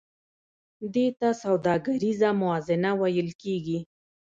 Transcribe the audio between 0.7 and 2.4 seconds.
دې ته سوداګریزه